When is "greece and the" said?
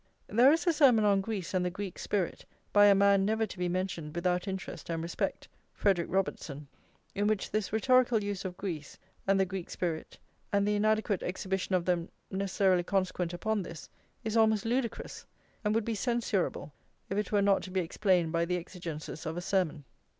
1.21-1.69, 8.57-9.45